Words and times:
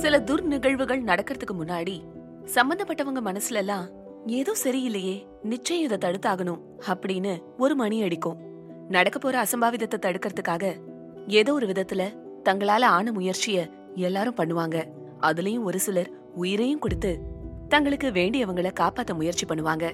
சில 0.00 0.18
துர் 0.18 0.42
நிகழ்வுகள் 0.42 1.02
நடக்கிறதுக்கு 1.02 1.54
முன்னாடி 1.60 1.94
சம்பந்தப்பட்டவங்க 2.54 3.20
மனசுல 3.28 3.60
எல்லாம் 3.62 3.86
ஏதோ 4.26 4.52
சரியில்லையே 4.64 5.14
நிச்சயம் 5.42 5.84
இதை 5.86 5.98
தடுத்தாகணும் 6.04 6.62
அப்படின்னு 6.86 7.32
ஒரு 7.56 7.74
மணி 7.74 8.02
அடிக்கும். 8.02 8.38
நடக்க 8.88 9.18
போற 9.18 9.44
அசம்பாவிதத்தை 9.44 9.98
தடுக்கிறதுக்காக 10.06 10.64
ஏதோ 11.26 11.52
ஒரு 11.52 11.66
விதத்துல 11.66 12.02
தங்களால 12.44 12.82
ஆன 12.96 13.12
முயற்சிய 13.12 13.68
எல்லாரும் 13.94 14.36
பண்ணுவாங்க. 14.36 14.76
அதுலயும் 15.20 15.62
ஒரு 15.62 15.78
சிலர் 15.78 16.10
உயிரையும் 16.34 16.78
கொடுத்து 16.78 17.12
தங்களுக்கு 17.68 18.10
வேண்டியவங்கள 18.10 18.70
காப்பாத்த 18.80 19.14
முயற்சி 19.14 19.46
பண்ணுவாங்க. 19.46 19.86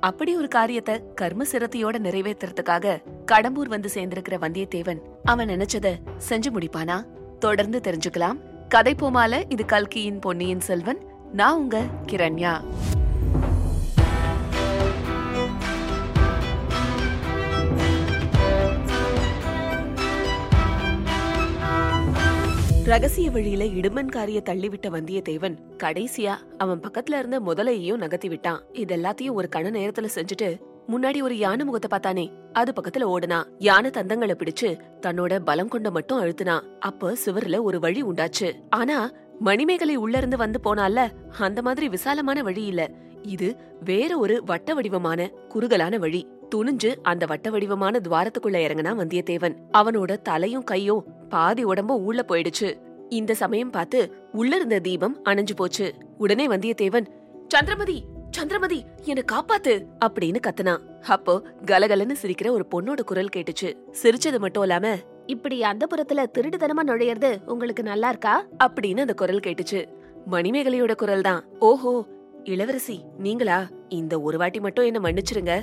அப்படி 0.00 0.36
ஒரு 0.36 0.48
காரியத்தை 0.48 0.94
கர்ம 1.14 1.44
சிரத்தையோட 1.52 1.96
நிறைவேத்துறதுக்காக 2.06 3.00
கடம்பூர் 3.32 3.74
வந்து 3.74 3.90
சேர்ந்திருக்கிற 3.94 4.36
வந்தியத்தேவன் 4.44 5.02
அவன் 5.24 5.48
நினைச்சத 5.48 5.88
செஞ்சு 6.28 6.50
முடிப்பானா? 6.54 6.98
தொடர்ந்து 7.38 7.80
தெரிஞ்சுக்கலாம். 7.88 8.38
கதை 8.70 8.94
போமால 8.94 9.42
இது 9.48 9.64
கல்கியின் 9.64 10.18
பொன்னியின் 10.18 10.60
செல்வன். 10.60 10.98
நான் 11.32 11.56
உங்க 11.56 11.84
கிரண்யா. 12.06 12.60
ரகசிய 22.84 23.30
வழியில 23.30 23.64
இடுமன்காரிய 23.64 24.40
தள்ளிவிட்ட 24.42 24.88
வந்தியத்தேவன் 24.88 25.56
கடைசியா 25.78 26.36
அவன் 26.58 26.80
பக்கத்துல 26.80 27.18
இருந்த 27.18 27.40
முதலையையும் 27.40 27.96
நகர்த்தி 27.96 28.28
விட்டான். 28.28 28.62
இது 28.72 28.96
எல்லாத்தையும் 28.96 29.32
ஒரு 29.32 29.48
கண 29.56 29.58
நேரத்துல 29.58 30.08
செஞ்சுட்டு 30.14 30.60
முன்னாடி 30.92 31.22
ஒரு 31.22 31.38
யானை 31.38 31.64
முகத்தை 31.64 31.88
பார்த்தானே? 31.90 32.32
அது 32.52 32.72
பக்கத்துல 32.72 33.04
ஓடுனா. 33.04 33.44
யானை 33.58 33.90
தந்தங்களை 33.90 34.34
பிடிச்சு 34.34 34.78
தன்னோட 35.06 35.38
பலம் 35.38 35.68
கொண்ட 35.68 35.90
மட்டும் 35.90 36.20
அழுத்துனா. 36.22 36.60
அப்ப 36.80 37.16
சுவர்ல 37.26 37.62
ஒரு 37.62 37.80
வழி 37.80 38.02
உண்டாச்சு. 38.02 38.52
ஆனா 38.70 39.10
மணிமேகலை 39.40 39.96
உள்ள 39.96 40.18
இருந்து 40.18 40.36
வந்து 40.36 40.60
போனால 40.64 41.10
அந்த 41.38 41.62
மாதிரி 41.62 41.88
விசாலமான 41.88 42.42
வழி 42.42 42.64
இல்ல. 42.64 42.90
இது 43.22 43.56
வேற 43.84 44.18
ஒரு 44.18 44.42
வட்ட 44.44 44.74
வடிவமான 44.74 45.30
குறுகலான 45.48 45.98
வழி. 45.98 46.26
துணிஞ்சு 46.54 46.96
அந்த 47.02 47.26
வட்ட 47.26 47.50
வடிவமான 47.50 48.00
துவாரத்துக்குள்ள 48.08 48.58
இறங்கினா 48.66 48.92
வந்தியத்தேவன். 49.00 49.56
அவனோட 49.72 50.22
தலையும் 50.22 50.64
கையும் 50.64 51.04
பாதி 51.28 51.64
உடம்பும் 51.64 52.04
உள்ள 52.04 52.24
போயிடுச்சு. 52.28 52.70
இந்த 53.08 53.34
சமயம் 53.34 53.70
பார்த்து 53.70 54.00
உள்ள 54.32 54.56
இருந்த 54.56 54.78
தீபம் 54.78 55.24
அணைஞ்சு 55.24 55.54
போச்சு. 55.56 55.94
உடனே 56.18 56.48
வந்தியத்தேவன் 56.48 57.06
சந்திரமதி 57.48 58.04
சந்திரமதி 58.36 58.78
என்ன 59.04 59.22
காப்பாத்து! 59.32 59.72
அப்படின்னு 60.04 60.40
கத்துனான் 60.46 60.82
அப்போ 61.08 61.42
கலகலன்னு 61.66 62.14
சிரிக்கிற 62.22 62.50
ஒரு 62.50 62.66
பொண்ணோட 62.70 63.00
குரல் 63.00 63.32
கேட்டுச்சு. 63.36 63.68
சிரிச்சது 64.02 64.38
மட்டும் 64.38 64.62
இல்லாம 64.62 64.86
இப்படி 65.26 65.62
அந்த 65.62 65.86
புறத்துல 65.86 66.26
திருட்டுத்தனமா 66.38 66.82
நுழையறது 66.86 67.40
உங்களுக்கு 67.46 67.82
நல்லா 67.82 68.08
இருக்கா? 68.08 68.34
அப்படின்னு 68.64 69.00
அந்த 69.00 69.14
குரல் 69.14 69.38
கேட்டுச்சு. 69.38 69.80
மணிமேகலையோட 70.30 70.94
குரல் 70.94 71.20
தான். 71.20 71.44
ஓஹோ! 71.60 71.92
இளவரசி 72.44 73.00
நீங்களா? 73.18 73.58
இந்த 73.88 74.20
ஒரு 74.20 74.38
வாட்டி 74.38 74.60
மட்டும் 74.60 74.84
என்ன 74.84 75.00
மன்னிச்சிருங்க. 75.00 75.54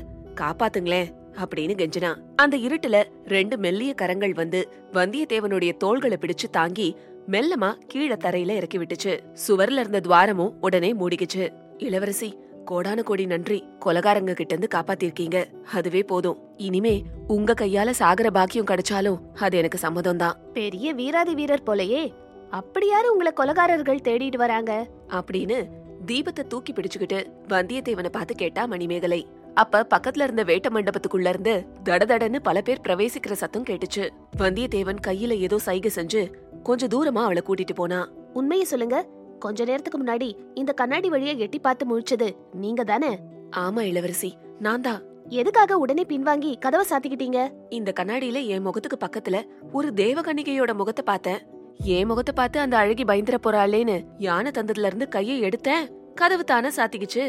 காப்பாத்துங்களேன்! 0.41 1.09
அப்படின்னு 1.43 1.75
கெஞ்சினா. 1.75 2.11
அந்த 2.35 2.57
இருட்டுல 2.57 2.97
ரெண்டு 3.25 3.57
மெல்லிய 3.57 3.93
கரங்கள் 3.93 4.33
வந்து 4.33 4.61
வந்தியத்தேவனுடைய 4.93 5.77
தோள்களை 5.77 6.17
பிடிச்சு 6.21 6.49
தாங்கி 6.49 6.89
மெல்லமா 7.27 7.73
கீழே 7.87 8.15
தரையில 8.15 8.55
இறக்கி 8.55 8.77
விட்டுச்சு. 8.77 9.13
சுவர்ல 9.47 9.79
இருந்த 9.79 10.01
துவாரமும் 10.01 10.53
உடனே 10.59 10.93
மூடிக்குச்சு. 10.93 11.45
இளவரசி 11.77 12.29
கோடான 12.69 13.03
கோடி 13.03 13.25
நன்றி. 13.25 13.57
கொலகாரங்க 13.85 14.33
கிட்ட 14.33 14.55
இருந்து 14.55 14.69
காப்பாத்திருக்கீங்க. 14.75 15.37
அதுவே 15.73 16.01
போதும். 16.03 16.39
இனிமே 16.57 16.95
உங்க 17.27 17.53
கையால 17.61 17.89
சாகர 17.99 18.29
பாக்கியம் 18.29 18.69
கிடைச்சாலும் 18.71 19.19
அது 19.39 19.57
எனக்கு 19.57 19.77
சம்மதம் 19.77 20.21
தான் 20.23 20.37
பெரிய 20.53 20.93
வீராதி 20.93 21.35
வீரர் 21.35 21.67
போலயே. 21.69 22.03
அப்படி 22.49 22.87
யாரு 22.87 23.07
உங்களை 23.11 23.31
கொலகாரர்கள் 23.33 24.05
தேடிட்டு 24.07 24.37
வராங்க? 24.37 24.73
அப்படின்னு 25.09 25.57
தீபத்தை 26.05 26.43
தூக்கி 26.47 26.73
பிடிச்சுக்கிட்டு 26.73 27.19
வந்தியத்தேவனை 27.49 28.11
பார்த்து 28.11 28.35
கேட்டா 28.35 28.65
மணிமேகலை. 28.65 29.21
அப்ப 29.53 29.87
பக்கத்துல 29.93 30.25
இருந்த 30.25 30.43
வேட்ட 30.43 30.67
மண்டபத்துக்குள்ள 30.69 31.29
இருந்து 31.29 31.53
தடதடன்னு 31.85 32.39
பல 32.43 32.61
பேர் 32.61 32.83
பிரவேசிக்கிற 32.87 33.35
சத்தம் 33.41 33.67
கேட்டுச்சு. 33.69 34.03
வந்தியத்தேவன் 34.37 35.03
கையில 35.07 35.35
ஏதோ 35.45 35.57
சைகை 35.65 35.91
செஞ்சு 35.95 36.21
கொஞ்ச 36.63 36.87
தூரமா 36.87 37.23
அவளை 37.27 37.41
கூட்டிட்டு 37.47 37.75
போனா. 37.75 37.99
உண்மையை 38.33 38.65
சொல்லுங்க. 38.65 38.97
கொஞ்ச 39.39 39.65
நேரத்துக்கு 39.65 39.99
முன்னாடி 40.03 40.29
இந்த 40.53 40.71
கண்ணாடி 40.73 41.09
வழியா 41.09 41.37
எட்டி 41.37 41.59
பார்த்து 41.59 41.83
முழிச்சது. 41.89 42.29
நீங்க 42.53 42.83
தானே? 42.83 43.11
ஆமா 43.55 43.81
இளவரசி. 43.81 44.37
நான் 44.59 44.81
தான். 44.81 45.01
எதுக்காக 45.29 45.77
உடனே 45.77 46.03
பின்வாங்கி 46.09 46.51
கதவை 46.59 46.85
சாத்திக்கிட்டீங்க? 46.89 47.39
இந்த 47.69 47.93
கண்ணாடியில 47.99 48.45
என் 48.45 48.61
முகத்துக்கு 48.61 48.97
பக்கத்துல 49.05 49.39
ஒரு 49.71 49.91
தேவகன்னிகையோட 49.95 50.73
முகத்தை 50.73 51.05
பார்த்தேன். 51.05 51.41
என் 51.83 52.07
முகத்தை 52.07 52.33
பார்த்து 52.35 52.59
அந்த 52.59 52.77
அழகி 52.77 53.03
பயந்துர 53.03 53.37
போறாளேன்னு 53.43 53.97
யானை 54.17 54.51
தந்ததுல 54.51 54.85
இருந்து 54.85 55.07
கையை 55.07 55.41
எடுத்தேன். 55.41 55.89
கதவு 56.15 56.43
தானே 56.43 56.67
சாத்திக்கிச்சு. 56.67 57.25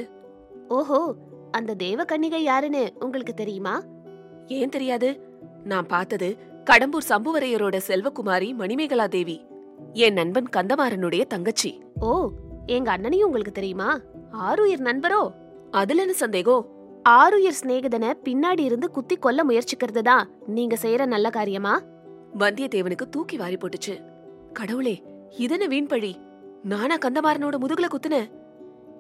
ஓஹோ 0.69 1.15
அந்த 1.51 1.75
தேவ 1.75 2.05
கன்னிகை 2.05 2.41
யாருன்னு 2.43 2.93
உங்களுக்கு 2.99 3.35
தெரியுமா? 3.35 3.83
ஏன் 4.47 4.69
தெரியாது? 4.69 5.09
நான் 5.65 5.87
பார்த்தது 5.87 6.37
கடம்பூர் 6.71 7.09
சம்புவரையரோட 7.09 7.77
செல்வகுமாரி 7.87 8.49
மணிமேகலா 8.55 9.07
தேவி. 9.09 9.37
என் 9.93 10.13
நண்பன் 10.13 10.49
கந்தமாறனுடைய 10.57 11.25
தங்கச்சி. 11.25 11.83
ஓ 12.01 12.29
எங்க 12.67 12.91
அண்ணனையும் 12.91 13.27
உங்களுக்கு 13.27 13.53
தெரியுமா? 13.53 14.01
ஆருயிர் 14.33 14.79
நண்பரோ? 14.79 15.33
அதுல 15.71 16.01
என்ன 16.01 16.13
சந்தேகம் 16.13 16.67
ஆருயிர் 17.09 17.59
சிநேகிதனை 17.63 18.13
பின்னாடி 18.25 18.61
இருந்து 18.61 18.91
குத்தி 18.91 19.17
கொல்ல 19.17 19.45
முயற்சிக்கிறது 19.45 20.03
தான் 20.03 20.31
நீங்க 20.47 20.77
செய்யற 20.83 21.07
நல்ல 21.07 21.31
காரியமா? 21.31 21.83
வந்தியத்தேவனுக்கு 22.39 23.09
தூக்கி 23.11 23.37
வாரி 23.37 23.57
போட்டுச்சு. 23.57 23.95
கடவுளே 24.53 25.03
இதென்ன 25.39 25.67
வீண் 25.67 25.87
பழி 25.87 26.19
நானா 26.63 26.97
கந்தமாறனோட 26.97 27.57
முதுகுல 27.61 27.87
குத்துனேன் 27.91 28.29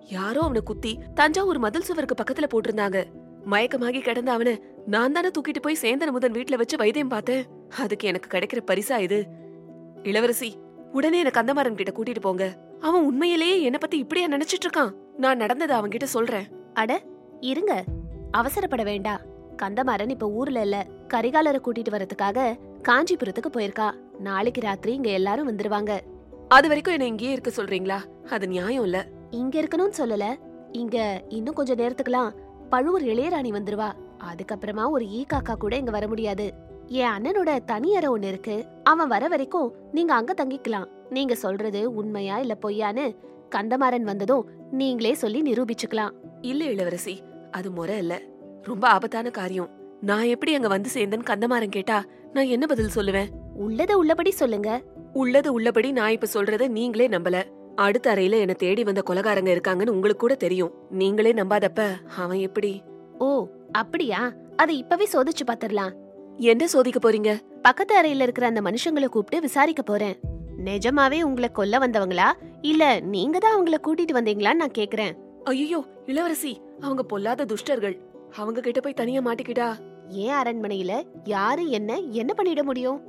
யாரோ 0.08 0.40
அவனை 0.40 0.60
குத்தி 0.64 0.98
தஞ்சாவூர் 1.14 1.58
மதில் 1.58 1.82
சுவருக்கு 1.82 2.22
பக்கத்துல 2.22 2.44
போட்டிருந்தாங்க. 2.44 3.04
மயக்கமாகி 3.50 4.00
கிடந்த 4.00 4.38
அவன 4.38 4.58
நான் 4.86 5.12
தானே 5.12 5.28
தூக்கிட்டு 5.28 5.62
போய் 5.62 5.76
சேந்தன 5.82 6.10
முதன் 6.10 6.32
வீட்ல 6.32 6.56
வச்சு 6.56 6.76
வைத்தியம் 6.76 7.08
பார்த்தேன். 7.08 7.44
அதுக்கு 7.78 8.08
எனக்கு 8.08 8.38
கிடைக்கிற 8.38 8.60
பரிசா 8.66 8.98
இது? 8.98 9.26
இளவரசி 10.02 10.56
உடனே 10.92 11.18
என்ன 11.18 11.30
கந்தமாறன் 11.34 11.74
கிட்ட 11.74 12.02
கூட்டிட்டு 12.02 12.20
போங்க. 12.20 12.56
அவன் 12.80 13.04
உண்மையிலேயே 13.04 13.62
என்ன 13.62 13.78
பத்தி 13.78 13.98
இப்படியா 13.98 14.26
நினைச்சிட்டு 14.26 14.66
இருக்கான் 14.66 14.92
நான் 15.16 15.36
நடந்ததை 15.36 15.76
அவன் 15.76 15.90
கிட்ட 15.90 16.06
சொல்றேன் 16.06 16.46
இருங்க. 17.40 17.84
அவசரப்பட 18.32 18.84
வேண்டாம் 18.84 19.20
கந்தமாறன் 19.62 20.10
இப்ப 20.10 20.28
ஊர்ல 20.28 20.60
இல்ல. 20.60 20.86
கரிகாலரை 21.14 21.60
கூட்டிட்டு 21.64 21.90
வரதுக்காக 21.90 22.58
காஞ்சிபுரத்துக்கு 22.88 23.50
போயிருக்கா. 23.52 23.90
நாளைக்கு 24.18 24.60
ராத்திரி 24.60 24.94
இங்க 24.94 25.10
எல்லாரும் 25.10 25.56
வந்துருவாங்க. 25.56 26.00
அது 26.48 26.68
வரைக்கும் 26.68 26.94
என்ன 26.94 27.06
இங்கேயே 27.06 27.32
இருக்க 27.32 27.62
சொல்றீங்களா? 27.62 28.28
அது 28.30 28.48
நியாயம் 28.48 28.82
இல்ல. 28.82 29.06
இங்க 29.30 29.60
இருக்கணும்னு 29.60 29.92
சொல்லல. 29.98 30.36
இங்க 30.72 31.22
இன்னும் 31.28 31.54
கொஞ்ச 31.54 31.74
நேரத்துக்குலாம் 31.74 32.34
பழுவூர் 32.68 33.02
இளையராணி 33.02 33.50
வந்துருவா. 33.50 33.92
அதுக்கப்புறமா 34.24 34.90
ஒரு 34.90 35.08
ஈ 35.08 35.24
காக்கா 35.34 35.54
கூட 35.54 35.76
இங்க 35.76 35.90
வர 35.90 36.08
முடியாது. 36.08 36.54
என் 36.88 37.10
அண்ணனோட 37.10 37.64
தனி 37.64 37.96
அறை 37.96 38.10
ஒண்ணு 38.10 38.24
இருக்கு. 38.24 38.64
அவன் 38.84 39.08
வர 39.08 39.28
வரைக்கும் 39.28 39.74
நீங்க 39.92 40.14
அங்க 40.14 40.34
தங்கிக்கலாம். 40.44 40.88
நீங்க 41.10 41.34
சொல்றது 41.34 41.94
உண்மையா 41.94 42.38
இல்ல 42.38 42.56
பொய்யான்னு 42.62 43.16
கந்தமாறன் 43.56 44.02
வந்ததும் 44.02 44.46
நீங்களே 44.70 45.14
சொல்லி 45.14 45.42
நிரூபிச்சுக்கலாம். 45.42 46.10
இல்ல 46.40 46.64
இளவரசி 46.64 47.20
அது 47.50 47.70
முறை 47.70 47.98
இல்ல. 47.98 48.22
ரொம்ப 48.62 48.88
ஆபத்தான 48.88 49.30
காரியம். 49.30 49.68
நான் 50.00 50.22
எப்படி 50.22 50.54
அங்க 50.54 50.68
வந்து 50.68 50.90
சேர்ந்தேன்னு 50.94 51.28
கந்தமாறன் 51.30 51.68
கேட்டா 51.68 52.04
நான் 52.32 52.44
என்ன 52.44 52.66
பதில் 52.66 52.94
சொல்லுவேன்? 52.94 53.26
உள்ளத 53.58 53.92
உள்ளபடி 53.92 54.30
சொல்லுங்க. 54.30 54.82
உள்ளது 55.12 55.52
உள்ளபடி 55.52 55.92
நான் 55.92 56.10
இப்ப 56.10 56.26
சொல்றத 56.34 56.68
நீங்களே 56.68 57.08
நம்பல. 57.08 57.44
அடுத்த 57.74 58.14
அறையில 58.14 58.38
என்ன 58.38 58.52
தேடி 58.52 58.84
வந்த 58.84 59.02
கொலகாரங்க 59.06 59.56
இருக்காங்கன்னு 59.56 59.88
உங்களுக்கு 59.88 60.20
கூட 60.20 60.34
தெரியும். 60.34 60.72
நீங்களே 60.90 61.32
நம்பாதப்ப 61.32 61.90
அவன் 62.16 62.38
எப்படி? 62.38 62.82
ஓ 63.18 63.46
அப்படியா? 63.72 64.32
அதை 64.56 64.78
இப்பவே 64.78 65.06
சோதிச்சு 65.12 65.46
பாத்திரலாம். 65.46 65.92
என்ன 66.38 66.66
சோதிக்க 66.66 66.98
போறீங்க? 66.98 67.40
பக்கத்து 67.62 68.02
அறையில 68.02 68.20
இருக்கிற 68.20 68.46
அந்த 68.46 68.60
மனுஷங்களை 68.60 69.04
கூப்பிட்டு 69.04 69.40
விசாரிக்க 69.40 69.82
போறேன். 69.82 70.18
நிஜமாவே 70.64 71.22
உங்களை 71.22 71.48
கொல்ல 71.52 71.78
வந்தவங்களா? 71.78 72.32
இல்ல 72.62 73.00
நீங்க 73.00 73.38
தான் 73.38 73.56
அவங்கள 73.56 73.74
கூட்டிட்டு 73.86 74.12
வந்தீங்களான்னு 74.12 74.62
நான் 74.62 74.78
கேக்குறேன். 74.78 75.12
ஐயோ 75.44 75.84
இளவரசி 76.06 76.60
அவங்க 76.80 77.02
பொல்லாத 77.02 77.44
துஷ்டர்கள். 77.44 77.96
அவங்க 78.36 78.60
கிட்ட 78.60 78.80
போய் 78.80 78.92
தனியா 78.92 79.20
மாட்டிக்கிட்டா? 79.20 79.68
ஏன் 80.08 80.34
அரண்மனையில 80.34 81.02
யாரு 81.24 81.70
என்ன 81.70 81.96
என்ன 81.96 82.34
பண்ணிட 82.36 82.62
முடியும்? 82.62 83.02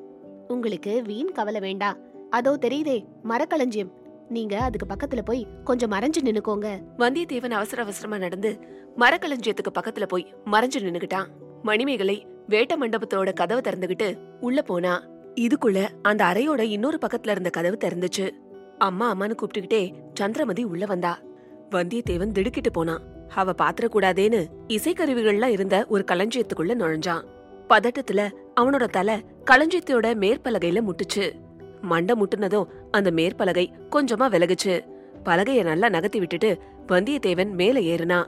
உங்களுக்கு 0.48 1.02
வீண் 1.02 1.32
கவலை 1.32 1.62
வேண்டாம். 1.62 1.98
அதோ 2.30 2.58
தெரியுதே 2.62 3.06
மரக்களஞ்சியம் 3.24 3.92
நீங்க 4.30 4.58
அதுக்கு 4.60 4.96
பக்கத்துல 4.96 5.22
போய் 5.22 5.48
கொஞ்சம் 5.64 5.92
மறைஞ்சு 5.92 6.20
நின்னுக்கோங்க. 6.24 6.68
வந்தியத்தேவன் 6.98 7.52
அவசர 7.52 7.82
அவசரமா 7.82 8.18
நடந்து 8.18 8.60
மரக்களஞ்சியத்துக்கு 8.98 9.78
பக்கத்துல 9.80 10.06
போய் 10.08 10.34
மறைஞ்சு 10.46 10.80
நின்னுகிட்டான் 10.80 11.26
மணிமேகலை 11.64 12.28
வேட்ட 12.50 12.74
மண்டபத்தோட 12.76 13.34
கதவை 13.34 13.62
திறந்துகிட்டு 13.64 14.08
உள்ள 14.40 14.62
போனா 14.62 14.94
இதுக்குள்ள 15.36 15.88
அந்த 16.02 16.26
அறையோட 16.26 16.60
இன்னொரு 16.60 16.98
பக்கத்துல 17.02 17.30
இருந்த 17.30 17.50
கதவு 17.50 17.78
திறந்துச்சு. 17.84 18.30
அம்மா 18.78 19.16
அம்மான்னு 19.16 19.36
கூப்பிட்டுக்கிட்டே 19.42 19.94
சந்திரமதி 20.14 20.64
உள்ள 20.64 20.86
வந்தா. 20.86 21.20
வந்தியத்தேவன் 21.72 22.32
திடுக்கிட்டு 22.32 22.72
போனான் 22.72 23.04
அவ 23.36 23.54
பாத்திரக்கூடாதேன்னு 23.62 24.42
இசைக்கருவிகள்லாம் 24.68 25.56
இருந்த 25.58 25.86
ஒரு 25.90 26.04
களஞ்சியத்துக்குள்ள 26.12 26.74
நுழைஞ்சான். 26.82 27.24
பதட்டத்துல 27.70 28.22
அவனோட 28.62 28.86
தலை 28.90 29.16
களஞ்சியத்தோட 29.52 30.08
மேற்பலகையில 30.24 30.82
முட்டுச்சு. 30.88 31.32
மண்டை 31.82 32.16
முட்டுனதும் 32.16 32.70
அந்த 32.92 33.12
மேற்பலகை 33.12 33.66
கொஞ்சமா 33.92 34.28
விலகுச்சு. 34.36 34.76
பலகைய 35.26 35.64
நல்லா 35.64 35.90
நகர்த்தி 35.90 36.20
விட்டுட்டு 36.20 36.58
வந்தியத்தேவன் 36.88 37.52
மேல 37.52 37.80
ஏறினான் 37.80 38.28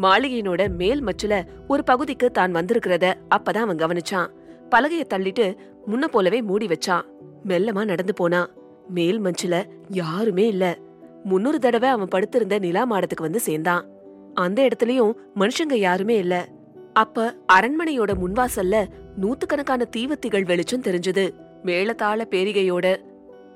மாளிகையினோட 0.00 0.76
மேல் 0.76 1.04
மச்சுல 1.04 1.46
ஒரு 1.68 1.84
பகுதிக்கு 1.84 2.30
தான் 2.30 2.54
வந்திருக்கிறத 2.54 3.14
அப்பதான் 3.30 3.66
அவன் 3.66 3.76
கவனிச்சான். 3.76 4.30
பலகைய 4.70 5.04
தள்ளிட்டு 5.14 5.56
முன்ன 5.90 6.04
போலவே 6.04 6.42
மூடி 6.42 6.66
வச்சான். 6.66 7.04
மெல்லமா 7.48 7.84
நடந்து 7.84 8.14
போனான் 8.14 8.50
மேல் 8.88 9.20
மச்சுல 9.20 9.64
யாருமே 9.88 10.46
இல்ல. 10.46 10.78
முன்னொரு 11.24 11.58
தடவை 11.58 11.88
அவன் 11.88 12.08
படுத்திருந்த 12.08 12.58
நிலா 12.58 12.86
மாடத்துக்கு 12.90 13.22
வந்து 13.22 13.40
சேர்ந்தான். 13.40 13.86
அந்த 14.34 14.68
இடத்துலயும் 14.68 15.12
மனுஷங்க 15.34 15.72
யாருமே 15.72 16.16
இல்ல. 16.16 16.46
அப்ப 16.92 17.34
அரண்மனையோட 17.52 18.12
முன்வாசல்ல 18.14 18.88
நூத்துக்கணக்கான 19.20 19.88
தீவத்திகள் 19.96 20.44
வெளிச்சம் 20.44 20.82
தெரிஞ்சது. 20.82 21.34
மேளதாள 21.64 22.24
பேரிகையோட 22.30 22.96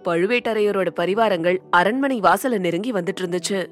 பழுவேட்டரையரோட 0.05 0.89
பரிவாரங்கள் 0.97 1.59
அரண்மனை 1.71 2.21
வாசல 2.21 2.59
நெருங்கி 2.59 2.93
வந்துட்டு 2.93 3.23
இருந்துச்சு. 3.23 3.67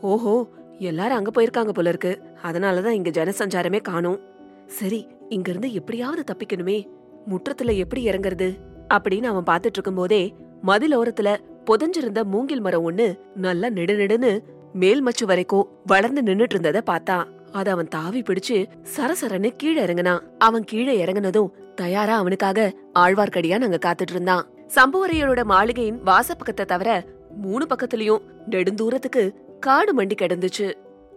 ஓஹோ 0.00 0.48
எல்லாரும் 0.78 1.16
அங்க 1.16 1.30
போயிருக்காங்க 1.30 1.68
போல 1.68 1.88
இருக்கு. 1.88 2.22
அதனாலதான் 2.42 2.88
இங்க 2.88 3.10
ஜனசஞ்சாரமே 3.10 3.82
காணும். 3.82 4.20
சரி 4.66 5.06
இங்க 5.28 5.50
இருந்து 5.50 5.72
எப்படியாவது 5.72 6.24
தப்பிக்கணுமே. 6.32 6.86
முற்றத்துல 7.28 7.76
எப்படி 7.76 8.06
இறங்குறது? 8.06 8.56
அப்படின்னு 8.94 9.22
அவன் 9.22 9.56
பாத்துட்டு 9.56 9.72
இருக்கும்போதே 9.72 10.34
மதில் 10.62 10.98
ஓரத்துல 10.98 11.36
புதஞ்சிருந்த 11.70 12.24
மூங்கில் 12.24 12.60
மரம் 12.60 12.90
ஒண்ணு 12.90 13.18
நல்லா 13.34 13.68
நெடுநெடுன்னு 13.68 14.40
மேல் 14.72 15.00
மச்சு 15.00 15.26
வரைக்கும் 15.26 15.68
வளர்ந்து 15.86 16.22
நின்னுட்டு 16.22 16.54
இருந்தத 16.54 16.78
பார்த்தான் 16.78 17.28
அத 17.52 17.70
அவன் 17.70 17.88
தாவி 17.88 18.22
பிடிச்சு 18.22 18.66
சரசரன்னு 18.96 19.50
கீழே 19.56 19.82
இறங்கினான். 19.82 20.22
அவன் 20.38 20.64
கீழே 20.64 21.04
இறங்குனதும் 21.04 21.50
தயாரா 21.74 22.16
அவனுக்காக 22.16 22.72
ஆழ்வார்க்கடியான் 22.98 23.60
அங்க 23.60 23.78
காத்துட்டு 23.86 24.10
இருந்தான். 24.10 24.46
சம்புவரையரோட 24.74 25.42
மாளிகையின் 25.42 26.02
வாசப்பக்கத்தை 26.02 26.64
தவிர 26.64 27.04
மூணு 27.36 27.66
பக்கத்துலயும் 27.66 28.18
நெடுந்தூரத்துக்கு 28.50 29.34
காடு 29.64 29.94
மண்டி 29.94 30.12
கிடந்துச்சு. 30.14 30.72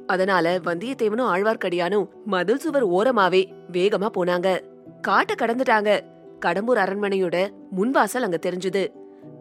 அதனால 0.08 0.60
வந்தியத்தேவனும் 0.64 1.30
ஆழ்வார்க்கடியானும் 1.34 2.08
மதில் 2.26 2.60
சுவர் 2.60 2.88
ஓரமாவே 2.88 3.46
வேகமா 3.72 4.08
போனாங்க. 4.14 4.62
காட்ட 5.02 5.34
கடந்துட்டாங்க. 5.34 6.02
கடம்பூர் 6.46 6.78
அரண்மனையோட 6.78 7.50
முன்வாசல் 7.78 8.26
அங்க 8.28 8.40
தெரிஞ்சது. 8.46 8.88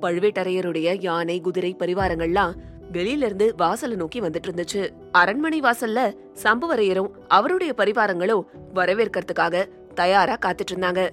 பழுவேட்டரையருடைய 0.00 0.97
யானை 1.00 1.41
குதிரை 1.41 1.76
பரிவாரங்கள்லாம் 1.79 2.53
வெளியில 2.93 3.25
இருந்து 3.25 3.55
வாசல 3.58 3.94
நோக்கி 3.94 4.20
வந்துட்டு 4.20 4.47
இருந்துச்சு 4.47 4.91
அரண்மனை 5.12 5.61
வாசல்ல 5.61 6.17
சம்புவரையரும் 6.43 7.11
அவருடைய 7.29 7.75
பரிவாரங்களும் 7.76 8.43
வரவேற்கிறதுக்காக 8.75 9.69
தயாரா 9.94 10.38
காத்துட்டு 10.47 10.75
இருந்தாங்க. 10.75 11.08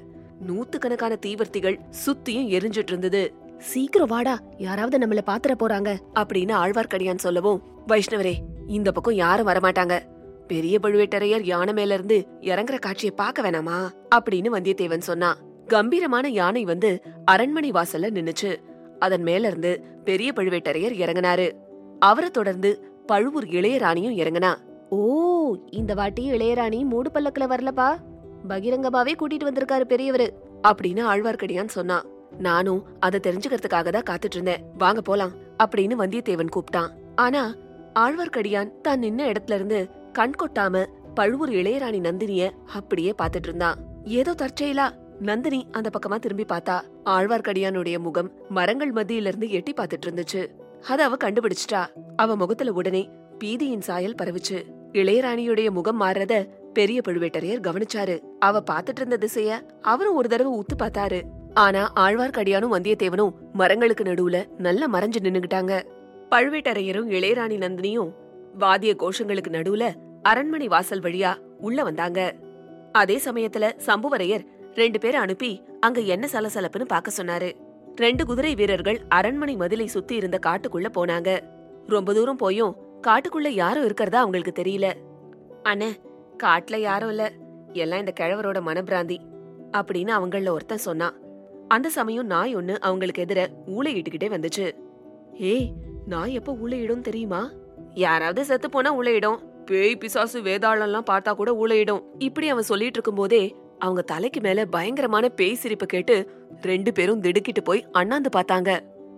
நூத்துக்கணக்கான 0.47 1.15
தீவர்த்திகள் 1.25 1.79
சுத்தியும் 2.05 2.49
எரிஞ்சிட்டு 2.49 2.87
இருந்தது. 2.87 3.33
சீக்கிரம் 3.63 4.07
வாடா. 4.07 4.39
யாராவது 4.57 4.97
நம்மள 4.97 5.19
பாத்துற 5.25 5.53
போறாங்க. 5.59 5.95
அப்படின்னு 6.15 6.53
ஆழ்வார்க்கடியான் 6.53 7.17
சொல்லவும் 7.17 7.61
வைஷ்ணவரே 7.87 8.33
இந்த 8.67 8.91
பக்கம் 8.91 9.13
யாரும் 9.13 9.47
வரமாட்டாங்க. 9.47 9.99
பெரிய 10.47 10.79
பழுவேட்டரையர் 10.83 11.41
யானை 11.43 11.73
மேல 11.73 11.93
இருந்து 11.93 12.27
இறங்குற 12.39 12.79
காட்சியை 12.79 13.13
பார்க்க 13.15 13.41
வேணாமா? 13.41 13.89
அப்படின்னு 14.15 14.47
வந்தியத்தேவன் 14.53 14.97
சொன்னான். 14.97 15.37
கம்பீரமான 15.67 16.29
யானை 16.29 16.63
வந்து 16.63 17.01
அரண்மனை 17.25 17.71
வாசல்ல 17.71 18.31
நின்னுச்சு. 18.31 18.55
அதன் 18.99 19.21
மேல 19.21 19.47
இருந்து 19.47 19.81
பெரிய 20.03 20.31
பழுவேட்டரையர் 20.35 20.99
இறங்குனாரு. 20.99 21.51
அவரை 21.99 22.29
தொடர்ந்து 22.29 22.91
பழுவூர் 23.05 23.45
இளையராணியும் 23.45 24.17
இறங்குனா. 24.17 24.55
ஓ 24.89 25.55
இந்த 25.69 25.93
வாட்டி 25.93 26.31
இளையராணி 26.31 26.85
மூடு 26.85 27.11
பல்லக்குல 27.13 27.43
வரலப்பா. 27.43 27.95
பகிரங்கமாவே 28.49 29.13
கூட்டிட்டு 29.19 29.43
வந்திருக்காரு 29.43 29.83
பெரியவரு. 29.83 30.29
அப்படின்னு 30.67 31.01
ஆழ்வார்க்கடியான் 31.05 31.67
சொன்னான். 31.67 32.12
நானும் 32.39 32.85
அதை 32.99 33.19
தெரிஞ்சுக்கிறதுக்காக 33.23 33.89
தான் 33.89 34.07
காத்துட்டு 34.09 34.33
இருந்தேன் 34.33 34.63
வாங்க 34.77 35.01
போலாம் 35.01 35.33
அப்படின்னு 35.63 35.95
வந்தியத்தேவன் 35.95 36.53
கூப்பிட்டான் 36.55 36.91
ஆனா 37.15 37.43
ஆழ்வார்க்கடியான் 37.99 38.81
தான் 38.81 38.99
நின்ன 38.99 39.21
இடத்துல 39.25 39.53
இருந்து 39.53 39.89
கண் 40.11 40.37
கொட்டாம 40.43 40.85
பழுவூர் 41.13 41.49
இளையராணி 41.49 41.99
நந்தினிய 41.99 42.51
அப்படியே 42.73 43.13
பாத்துட்டு 43.17 43.49
இருந்தான் 43.49 43.79
ஏதோ 44.03 44.33
தற்செயலா 44.33 44.87
நந்தினி 45.19 45.67
அந்த 45.71 45.89
பக்கமா 45.89 46.19
திரும்பி 46.19 46.45
பார்த்தா 46.49 46.81
ஆழ்வார்க்கடியானுடைய 47.05 47.99
முகம் 47.99 48.31
மரங்கள் 48.49 48.93
மத்தியில 48.93 49.27
இருந்து 49.27 49.49
எட்டி 49.49 49.73
பாத்துட்டு 49.73 50.07
இருந்துச்சு 50.07 50.43
அத 50.87 51.03
அவ 51.03 51.15
கண்டுபிடிச்சிட்டா. 51.15 51.81
அவ 52.15 52.35
முகத்துல 52.35 52.71
உடனே 52.71 53.09
பீதியின் 53.39 53.81
சாயல் 53.81 54.15
பரவுச்சு. 54.21 54.57
இளையராணியுடைய 54.91 55.69
முகம் 55.71 56.01
மாறுறத 56.01 56.47
பெரிய 56.73 57.01
பழுவேட்டரையர் 57.07 57.65
கவனிச்சாரு. 57.67 58.19
அவ 58.39 58.63
பாத்துட்டு 58.71 58.95
இருந்த 58.95 59.17
திசைய 59.17 59.61
அவரும் 59.81 60.15
ஒரு 60.15 60.29
தடவை 60.29 60.59
உத்து 60.59 60.75
பார்த்தாரு. 60.81 61.21
ஆனா 61.53 61.91
ஆழ்வார்க்கடியானும் 61.95 62.73
வந்தியத்தேவனும் 62.73 63.33
மரங்களுக்கு 63.53 64.03
நடுவுல 64.03 64.45
நல்லா 64.57 64.89
மறைஞ்சு 64.91 65.15
நின்னுகிட்டாங்க. 65.21 65.83
பழுவேட்டரையரும் 66.31 67.09
இளையராணி 67.09 67.57
நந்தினியும் 67.57 68.13
வாத்திய 68.57 68.95
கோஷங்களுக்கு 68.99 69.49
நடுவுல 69.49 69.93
அரண்மனை 70.21 70.67
வாசல் 70.67 70.99
வழியா 70.99 71.35
உள்ள 71.57 71.83
வந்தாங்க. 71.83 72.33
அதே 72.91 73.21
சமயத்துல 73.25 73.71
சம்புவரையர் 73.85 74.45
ரெண்டு 74.73 74.99
பேரை 74.99 75.19
அனுப்பி 75.19 75.63
அங்க 75.79 76.01
என்ன 76.01 76.27
சலசலப்புன்னு 76.31 76.83
பாக்க 76.83 77.11
சொன்னாரு. 77.17 77.53
ரெண்டு 77.95 78.25
குதிரை 78.25 78.55
வீரர்கள் 78.55 79.01
அரண்மனை 79.09 79.55
மதிலை 79.55 79.85
சுத்தி 79.85 80.15
இருந்த 80.15 80.39
காட்டுக்குள்ள 80.45 80.85
போனாங்க. 80.95 81.39
ரொம்ப 81.87 82.13
தூரம் 82.13 82.35
போயும் 82.35 82.75
காட்டுக்குள்ள 83.07 83.47
யாரும் 83.47 83.87
இருக்கறதா 83.87 84.15
அவங்களுக்கு 84.15 84.63
தெரியல. 84.63 84.93
அண்ணே 85.63 85.95
காட்டுல 86.43 86.75
யாரும் 86.75 87.09
இல்ல. 87.09 87.31
எல்லாம் 87.73 87.99
இந்த 87.99 88.13
கிழவரோட 88.19 88.61
மனப்பிராந்தி. 88.61 89.17
அப்படின்னு 89.77 90.11
அவங்கள 90.11 90.49
ஒருத்தன் 90.49 90.77
சொன்னான். 90.77 91.22
அந்த 91.73 91.89
சமயம் 91.89 92.25
நாய் 92.25 92.55
ஒண்ணு 92.55 92.73
அவங்களுக்கு 92.87 93.21
எதிர 93.23 93.41
ஊளையிட்டுக்கிட்டே 93.77 94.27
வந்துச்சு. 94.35 94.65
ஏய் 95.51 95.67
நாய் 96.07 96.33
எப்ப 96.33 96.53
ஊளையிடும் 96.63 97.05
தெரியுமா? 97.07 97.41
யாராவது 97.93 98.41
செத்து 98.45 98.67
போனா 98.69 98.89
ஊளையிடும் 98.97 99.39
பேய் 99.65 99.95
பிசாசு 99.95 100.41
வேதாளம்லாம் 100.41 101.07
பார்த்தா 101.11 101.31
கூட 101.33 101.51
ஊளையிடும் 101.51 102.01
இப்படி 102.17 102.47
அவன் 102.47 102.69
சொல்லிட்டு 102.69 102.93
இருக்கும்போதே 102.93 103.43
அவங்க 103.79 104.01
தலைக்கு 104.01 104.39
மேல 104.41 104.65
பயங்கரமான 104.65 105.29
பேய் 105.29 105.61
சிரிப்பு 105.61 105.85
கேட்டு 105.85 106.15
ரெண்டு 106.61 106.93
பேரும் 106.93 107.21
திடுக்கிட்டு 107.21 107.63
போய் 107.63 107.85
அண்ணாந்து 107.91 108.29
பார்த்தாங்க. 108.35 108.71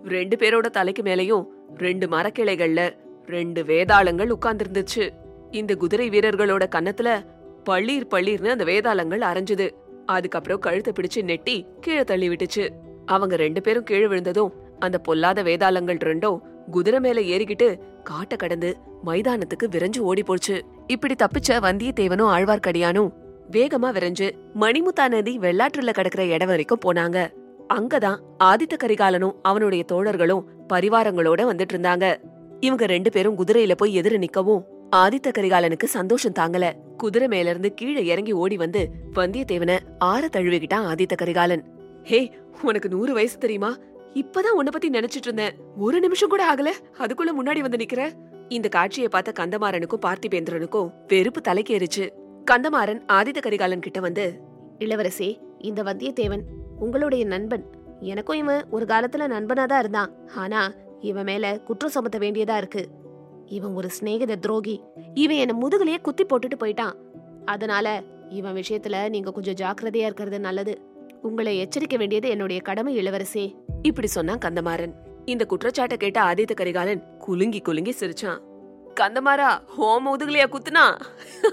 ரெண்டு 0.05 0.35
பேரோட 0.35 0.69
தலைக்கு 0.77 1.01
மேலயும் 1.01 1.45
ரெண்டு 1.77 2.07
மரக்கிளைகள்ல 2.07 2.81
ரெண்டு 3.25 3.63
வேதாளங்கள் 3.63 4.33
உட்கார்ந்துருந்துச்சு. 4.35 5.05
இந்த 5.51 5.75
குதிரை 5.75 6.07
வீரர்களோட 6.09 6.65
கன்னத்துல 6.75 7.09
பள்ளீர் 7.69 8.11
பள்ளீர்னு 8.13 8.53
அந்த 8.55 8.63
வேதாளங்கள் 8.63 9.23
அரைஞ்சுது. 9.31 9.67
அதுக்கப்புறம் 10.05 10.59
கழுத்தை 10.59 10.93
பிடிச்சு 10.93 11.23
நெட்டி 11.23 11.65
கீழே 11.81 12.03
தள்ளி 12.03 12.29
விட்டுச்சு. 12.29 12.69
அவங்க 13.05 13.35
ரெண்டு 13.35 13.61
பேரும் 13.61 13.83
கீழே 13.83 14.07
விழுந்ததும் 14.07 14.53
அந்த 14.79 14.97
பொல்லாத 14.97 15.43
வேதாளங்கள் 15.43 15.99
ரெண்டும் 16.03 16.39
குதிரை 16.71 16.99
மேல 16.99 17.21
ஏறிக்கிட்டு 17.21 17.79
காட்ட 18.03 18.35
கடந்து 18.35 18.77
மைதானத்துக்கு 19.05 19.67
விரைஞ்சு 19.71 19.99
ஓடி 19.99 20.23
போச்சு. 20.23 20.65
இப்படி 20.87 21.15
தப்பிச்ச 21.23 21.49
வந்தியத்தேவனும் 21.49 22.31
ஆழ்வார்க்கடியானும் 22.35 23.09
வேகமா 23.51 23.91
விரைஞ்சு 23.91 24.31
மணிமுத்தா 24.59 25.07
நதி 25.07 25.37
வெள்ளாற்றுல 25.37 25.89
கிடக்குற 25.97 26.19
இடம் 26.19 26.47
வரைக்கும் 26.47 26.79
போனாங்க. 26.85 27.27
அங்கதான் 27.73 28.17
ஆதித்த 28.43 28.75
கரிகாலனும் 28.83 29.35
அவனுடைய 29.41 29.83
தோழர்களும் 29.91 30.43
பரிவாரங்களோட 30.73 31.41
வந்துட்டு 31.51 31.73
இருந்தாங்க. 31.73 32.15
இவங்க 32.59 32.85
ரெண்டு 32.85 33.11
பேரும் 33.11 33.37
குதிரையில 33.37 33.71
போய் 33.77 34.01
எதிர 34.01 34.25
நிக்கவும் 34.25 34.63
ஆதித்த 34.91 35.31
கரிகாலனுக்கு 35.37 35.83
சந்தோஷம் 35.83 36.33
தாங்கல. 36.39 36.71
குதிரை 36.97 37.27
மேல 37.27 37.49
இருந்து 37.49 37.73
கீழே 37.73 38.05
இறங்கி 38.05 38.31
ஓடி 38.31 38.57
வந்து 38.57 38.89
வந்தியத்தேவன 39.15 39.79
ஆற 39.99 40.27
தழுவிக்கிட்டான் 40.27 40.93
ஆதித்த 40.93 41.15
கரிகாலன். 41.15 41.63
ஹே 42.03 42.31
உனக்கு 42.61 42.89
நூறு 42.89 43.13
வயசு 43.13 43.37
தெரியுமா? 43.37 43.77
இப்பதான் 44.13 44.55
உன்னை 44.55 44.71
பத்தி 44.71 44.89
நினைச்சிட்டு 44.89 45.23
இருந்தேன். 45.23 45.55
ஒரு 45.77 45.99
நிமிஷம் 45.99 46.29
கூட 46.29 46.53
ஆகல. 46.53 46.67
அதுக்குள்ள 46.97 47.29
முன்னாடி 47.41 47.59
வந்து 47.59 47.77
நிக்கிற? 47.77 48.11
இந்த 48.49 48.67
காட்சியை 48.67 49.09
பார்த்த 49.09 49.45
கந்தமாறனுக்கும் 49.45 50.03
பார்த்திபேந்திரனுக்கும் 50.05 50.91
வெறுப்பு 51.07 51.41
தலைக்கேறிச்சு. 51.47 52.09
கந்தமாறன் 52.51 53.01
ஆதித்த 53.07 53.39
கரிகாலன் 53.41 53.79
கிட்ட 53.79 53.99
வந்து 53.99 54.39
இளவரசே 54.79 55.37
இந்த 55.59 55.83
வந்தியத்தேவன் 55.83 56.41
உங்களுடைய 56.79 57.25
நண்பன். 57.25 57.65
எனக்கும் 57.99 58.37
இவன் 58.37 58.63
ஒரு 58.69 58.85
காலத்துல 58.85 59.27
நண்பனா 59.27 59.65
தான் 59.65 59.79
இருந்தான். 59.79 60.11
ஆனா 60.35 60.73
இவன் 60.99 61.23
மேல 61.23 61.59
குற்றம் 61.59 61.91
சுமத்த 61.91 62.19
வேண்டியதா 62.19 62.57
இருக்கு. 62.57 62.87
இவன் 63.45 63.73
ஒரு 63.73 63.89
சிநேகித 63.99 64.35
துரோகி. 64.35 64.81
இவன் 65.13 65.35
என்ன 65.35 65.67
முதுகுலயே 65.67 66.01
குத்தி 66.01 66.23
போட்டுட்டு 66.23 66.63
போயிட்டான். 66.63 66.93
அதனால 67.45 68.03
இவன் 68.29 68.55
விஷயத்துல 68.55 69.09
நீங்க 69.09 69.31
கொஞ்சம் 69.31 69.53
ஜாக்கிரதையா 69.53 70.05
இருக்கிறது 70.09 70.39
நல்லது. 70.39 70.81
உங்களை 71.21 71.67
எச்சரிக்க 71.67 71.97
வேண்டியது 71.97 72.29
என்னுடைய 72.29 72.61
கடமை 72.61 72.95
இளவரசி. 72.95 73.55
இப்படி 73.81 74.07
சொன்னான் 74.07 74.37
கந்தமாறன். 74.37 74.91
இந்த 75.25 75.45
குற்றச்சாட்டை 75.45 75.97
கேட்ட 75.97 76.23
ஆதித்த 76.23 76.53
கரிகாலன் 76.53 77.17
குலுங்கி 77.17 77.59
குலுங்கி 77.59 77.95
சிரிச்சான். 77.99 78.37
கந்தமாரா 78.99 79.63
ஹோ 79.65 80.01
முதுகுலையா 80.01 80.43
குத்துனா? 80.47 80.99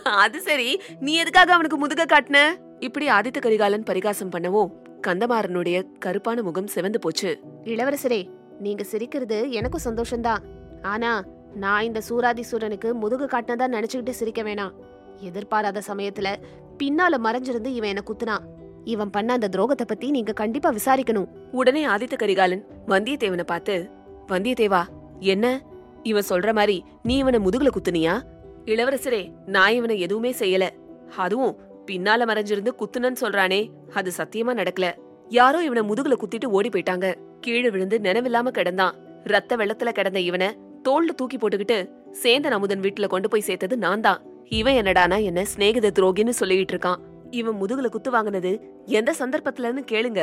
அது 0.02 0.40
சரி 0.40 0.80
நீ 1.00 1.14
எதுக்காக 1.14 1.52
அவனுக்கு 1.52 1.86
முதுக 1.86 2.04
காட்டின? 2.04 2.38
இப்படி 2.78 3.08
ஆதித்த 3.08 3.40
கரிகாலன் 3.40 3.82
பரிகாசம் 3.82 4.30
பண்ணவும் 4.30 4.70
கந்தமாறனுடைய 5.06 5.82
கருப்பான 6.04 6.42
முகம் 6.42 6.66
சிவந்து 6.66 6.98
போச்சு. 6.98 7.38
இளவரசரே 7.64 8.28
நீங்க 8.58 8.82
சிரிக்கிறது 8.82 9.50
எனக்கும் 9.50 9.94
சந்தோஷம்தான். 9.94 10.38
ஆனா 10.82 11.24
நான் 11.54 11.84
இந்த 11.84 12.00
சூராதிசூரனுக்கு 12.08 12.92
முதுகு 12.92 13.24
காட்டினதா 13.24 13.66
நினைச்சுக்கிட்டு 13.68 14.10
சிரிக்க 14.10 14.42
வேணாம். 14.42 14.70
எதிர்பாராத 15.16 15.82
சமயத்துல 15.86 16.34
பின்னால 16.78 17.18
மறைஞ்சிருந்து 17.24 17.66
இவன் 17.66 17.88
என்ன 17.88 18.02
குத்துனான் 18.06 18.40
இவன் 18.84 19.10
பண்ண 19.10 19.32
அந்த 19.32 19.48
துரோகத்தை 19.56 19.84
பத்தி 19.86 20.10
நீங்க 20.10 20.32
கண்டிப்பா 20.32 20.72
விசாரிக்கணும். 20.72 21.26
உடனே 21.52 21.86
ஆதித்த 21.86 22.16
கரிகாலன் 22.16 22.64
வந்தியத்தேவனை 22.86 23.42
பார்த்து 23.42 23.90
வந்தியத்தேவா 24.28 24.84
என்ன? 25.18 25.62
இவன் 26.02 26.24
சொல்ற 26.28 26.54
மாதிரி 26.54 26.84
நீ 27.02 27.16
இவனை 27.16 27.40
முதுகுல 27.40 27.68
குத்துனியா? 27.68 28.20
இளவரசரே 28.64 29.32
நான் 29.46 29.72
இவனை 29.72 30.00
எதுவுமே 30.00 30.30
செய்யல. 30.30 30.68
அதுவும் 31.16 31.56
பின்னால 31.86 32.26
மறைஞ்சிருந்து 32.26 32.68
குத்துனன்னு 32.78 33.16
சொல்றானே 33.20 33.68
அது 33.94 34.12
சத்தியமா 34.16 34.52
நடக்கல. 34.60 34.90
யாரோ 35.28 35.64
இவனை 35.64 35.82
முதுகுல 35.88 36.14
குத்திட்டு 36.16 36.46
ஓடி 36.46 36.68
போயிட்டாங்க. 36.68 37.14
கீழே 37.40 37.70
விழுந்து 37.70 37.98
நினைவில்லாம 37.98 38.50
கிடந்தான். 38.58 38.92
ரத்த 39.24 39.56
வெள்ளத்துல 39.56 39.92
கிடந்த 39.92 40.20
இவனை 40.20 40.56
தோல்ல 40.88 41.12
தூக்கி 41.12 41.36
போட்டுக்கிட்டு 41.36 41.78
சேந்தன் 42.22 42.54
அமுதன் 42.56 42.80
வீட்டுல 42.80 43.06
கொண்டு 43.06 43.28
போய் 43.28 43.46
சேர்த்தது 43.48 43.76
நான் 43.76 44.00
தான் 44.00 44.22
இவன் 44.48 44.74
என்னடானா 44.74 45.22
என்ன 45.22 45.40
சிநேகித 45.42 45.90
துரோகின்னு 45.98 46.32
சொல்லிட்டு 46.40 46.74
இருக்கான். 46.74 47.00
இவன் 47.30 47.58
முதுகுல 47.60 47.88
குத்து 47.88 48.10
வாங்கினது 48.10 48.50
எந்த 48.86 49.14
சந்தர்ப்பத்துலன்னு 49.18 49.82
கேளுங்க. 49.92 50.22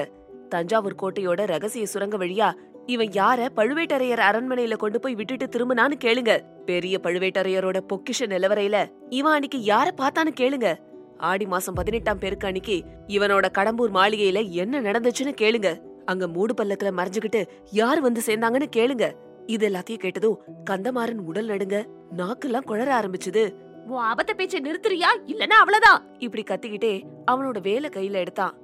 தஞ்சாவூர் 0.49 0.99
கோட்டையோட 1.01 1.45
ரகசிய 1.45 1.85
சுரங்க 1.85 2.17
வழியா 2.17 2.49
இவன் 2.85 3.07
யார 3.07 3.47
பழுவேட்டரையர் 3.55 4.21
அரண்மனையில 4.27 4.75
கொண்டு 4.75 4.99
போய் 4.99 5.15
விட்டுட்டு 5.15 5.45
திரும்பினான்னு 5.45 5.95
கேளுங்க. 6.05 6.33
பெரிய 6.65 6.99
பழுவேட்டரையரோட 7.03 7.79
பொக்கிஷ 7.89 8.27
நிலவரையில 8.27 8.77
இவன் 9.09 9.31
அன்னைக்கு 9.31 9.57
யார 9.57 9.87
பார்த்தான்னு 9.97 10.33
கேளுங்க. 10.39 10.75
ஆடி 11.17 11.45
மாசம் 11.45 11.73
பதினெட்டாம் 11.73 12.19
பேருக்கு 12.19 12.47
அன்னைக்கு 12.47 12.83
இவனோட 13.07 13.45
கடம்பூர் 13.57 13.91
மாளிகையில 13.93 14.49
என்ன 14.49 14.81
நடந்துச்சுன்னு 14.81 15.33
கேளுங்க. 15.41 15.71
அங்க 16.05 16.27
மூடு 16.27 16.53
பல்லக்குல 16.53 16.91
மறைஞ்சுகிட்டு 16.99 17.41
யார் 17.71 17.99
வந்து 17.99 18.21
சேர்ந்தாங்கன்னு 18.25 18.69
கேளுங்க. 18.75 19.07
இது 19.53 19.63
எல்லாத்தையும் 19.69 20.03
கேட்டதும் 20.03 20.39
கந்தமாறன் 20.69 21.21
உடல் 21.29 21.47
நடுங்க 21.47 21.77
நாக்கெல்லாம் 22.17 22.67
குழற 22.69 22.89
ஆரம்பிச்சுது. 22.99 23.43
உன் 23.87 24.07
அபத்த 24.11 24.31
பேச்சை 24.33 24.59
நிறுத்துறியா? 24.65 25.09
இல்லனா 25.31 25.57
அவ்வளவுதான் 25.61 26.01
இப்படி 26.17 26.43
கத்திக்கிட்டே 26.43 26.91
அவனோட 27.31 27.57
வேலை 27.61 27.89
கையில 27.95 28.21
எடுத்தான். 28.23 28.55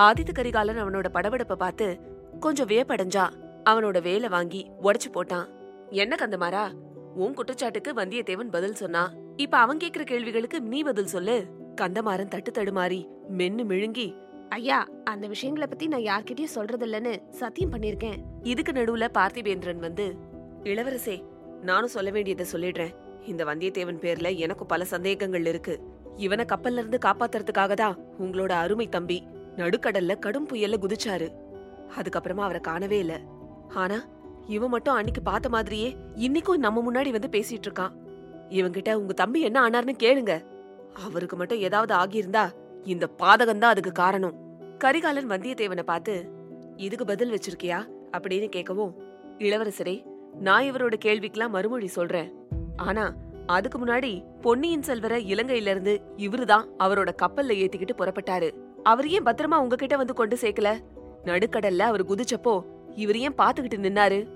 ஆதித்த 0.00 0.32
கரிகாலன் 0.34 0.80
அவனோட 0.84 1.08
படபடப்ப 1.14 1.54
பார்த்து 1.54 1.86
கொஞ்சம் 2.40 2.68
வியப்படைஞ்சான் 2.68 3.36
அவனோட 3.70 3.98
வேலை 4.02 4.28
வாங்கி 4.28 4.62
உடைச்சு 4.82 5.10
போட்டான். 5.14 5.46
என்ன 6.02 6.14
கந்தமாரா 6.20 6.64
உன் 7.14 7.34
குற்றச்சாட்டுக்கு 7.34 7.92
வந்தியத்தேவன் 7.92 8.54
பதில் 8.56 8.80
சொன்னான் 8.82 9.14
இப்ப 9.36 9.56
அவன் 9.58 9.80
கேக்குற 9.84 10.04
கேள்விகளுக்கு 10.04 10.60
நீ 10.72 10.80
பதில் 10.82 11.12
சொல்லு. 11.14 11.38
கந்தமாறன் 11.80 12.32
தட்டு 12.34 12.50
தடுமாறி 12.50 13.00
மென்னு 13.38 13.64
மிழுங்கி 13.70 14.08
ஐயா 14.48 14.78
அந்த 15.10 15.24
விஷயங்களை 15.26 15.66
பத்தி 15.70 15.86
நான் 15.92 16.06
யார்கிட்டயும் 16.10 16.56
சொல்றது 16.56 16.84
இல்லைன்னு 16.86 17.12
சத்தியம் 17.30 17.72
பண்ணிருக்கேன் 17.72 18.18
இதுக்கு 18.42 18.72
நடுவுல 18.72 19.06
பார்த்திபேந்திரன் 19.18 19.82
வந்து 19.86 20.06
இளவரசே 20.64 21.24
நானும் 21.62 21.88
சொல்ல 21.88 22.10
வேண்டியதை 22.10 22.46
சொல்லிடுறேன். 22.52 22.94
இந்த 23.26 23.44
வந்தியத்தேவன் 23.44 24.00
பேர்ல 24.00 24.36
எனக்கு 24.36 24.66
பல 24.66 24.84
சந்தேகங்கள் 24.84 25.46
இருக்கு. 25.46 25.80
இவனை 26.16 26.44
கப்பல்ல 26.44 26.72
இருந்து 26.72 26.98
காப்பாத்துறதுக்காக 27.04 27.74
தான் 27.74 27.98
உங்களோட 28.20 28.48
அருமை 28.48 28.88
தம்பி 28.88 29.26
நடுக்கடல்ல 29.56 30.18
கடும் 30.18 30.48
புயல்ல 30.48 30.76
குதிச்சாரு. 30.80 31.28
அதுக்கப்புறமா 31.98 32.36
அவரை 32.36 32.60
காணவே 32.60 32.98
இல்ல. 32.98 33.20
ஆனா 33.74 34.06
இவன் 34.46 34.70
மட்டும் 34.70 34.94
அன்னைக்கு 34.94 35.22
பார்த்த 35.22 35.48
மாதிரியே 35.48 35.96
இன்னைக்கும் 36.14 36.56
நம்ம 36.56 36.92
முன்னாடி 36.92 37.10
வந்து 37.10 37.28
பேசிட்டு 37.28 37.66
இருக்கான். 37.66 37.92
இவன்கிட்ட 38.48 38.94
உங்க 38.94 39.12
தம்பி 39.12 39.40
என்ன 39.40 39.68
ஆனார்னு 39.68 39.94
கேளுங்க. 40.02 40.44
அவருக்கு 41.04 41.36
மட்டும் 41.36 41.58
ஏதாவது 41.58 41.94
ஆகியிருந்தா 41.94 42.50
இந்த 42.84 43.06
பாதகம் 43.18 43.58
தான் 43.58 43.70
அதுக்கு 43.70 43.92
காரணம். 43.92 44.34
கரிகாலன் 44.78 45.30
வந்தியத்தேவனை 45.30 45.82
பார்த்து 45.82 46.28
இதுக்கு 46.76 47.04
பதில் 47.04 47.32
வச்சிருக்கியா? 47.32 47.78
அப்படின்னு 48.12 48.48
கேட்கவும் 48.56 48.92
இளவரசரே 49.38 50.12
நான் 50.40 50.62
இவரோட 50.62 50.94
கேள்விக்கெல்லாம் 51.04 51.48
மறுமொழி 51.48 51.86
சொல்றேன். 51.86 52.32
ஆனா 52.76 53.14
அதுக்கு 53.46 53.78
முன்னாடி 53.78 54.24
பொன்னியின் 54.40 54.80
செல்வர 54.80 55.18
இலங்கையில 55.18 55.66
இருந்து 55.66 56.00
இவருதான் 56.16 56.64
அவரோட 56.78 57.08
கப்பல்ல 57.22 57.52
ஏத்திக்கிட்டு 57.52 57.90
புறப்பட்டாரு. 57.98 58.54
அவர் 58.82 59.08
ஏன் 59.08 59.22
பத்திரமா 59.22 59.54
உங்ககிட்ட 59.54 59.96
வந்து 59.96 60.14
கொண்டு 60.14 60.36
சேர்க்கல? 60.36 60.78
நடுக்கடல்ல 61.24 61.78
அவர் 61.78 62.04
குதிச்சப்போ 62.04 62.62
இவர் 62.94 63.16
ஏன் 63.16 63.34
பாத்துக்கிட்டு 63.34 63.78
நின்னாரு? 63.78 64.28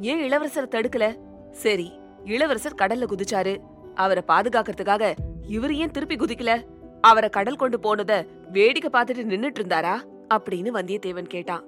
ஏன் 0.00 0.32
இளவரசரை 0.32 0.68
தடுக்கல? 0.70 1.18
சரி 1.50 1.92
இளவரசர் 2.24 2.74
கடல்ல 2.78 3.06
குதிச்சாரு. 3.06 3.58
அவரை 3.94 4.22
பாதுகாக்கிறதுக்காக 4.28 5.14
இவர் 5.48 5.74
ஏன் 5.74 5.90
திருப்பி 5.90 6.16
குதிக்கல? 6.16 6.64
அவரை 7.00 7.28
கடல் 7.28 7.56
கொண்டு 7.56 7.78
போனத 7.78 8.26
வேடிக்கை 8.50 9.02
பார்த்துட்டு 9.02 9.30
நின்னுட்டு 9.30 9.58
இருந்தாரா? 9.58 9.98
அப்படின்னு 10.34 10.70
வந்தியத்தேவன் 10.74 11.26
கேட்டான். 11.26 11.64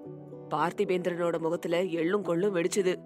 பார்த்திபேந்திரனோட 0.51 1.39
முகத்துல 1.39 1.83
எள்ளும் 1.83 2.23
கொள்ளும் 2.23 2.55
வெடிச்சுது. 2.55 2.97